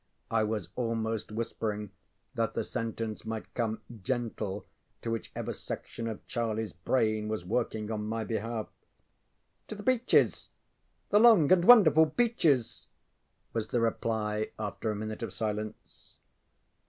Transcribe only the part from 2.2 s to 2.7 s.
that the